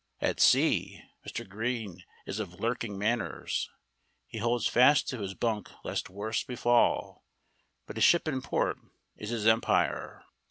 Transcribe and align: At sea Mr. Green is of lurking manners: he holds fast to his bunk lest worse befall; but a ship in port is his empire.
At 0.19 0.39
sea 0.39 1.03
Mr. 1.27 1.47
Green 1.47 2.03
is 2.25 2.39
of 2.39 2.59
lurking 2.59 2.97
manners: 2.97 3.69
he 4.25 4.39
holds 4.39 4.65
fast 4.65 5.07
to 5.09 5.19
his 5.19 5.35
bunk 5.35 5.69
lest 5.83 6.09
worse 6.09 6.43
befall; 6.43 7.23
but 7.85 7.99
a 7.99 8.01
ship 8.01 8.27
in 8.27 8.41
port 8.41 8.77
is 9.15 9.29
his 9.29 9.45
empire. 9.45 10.23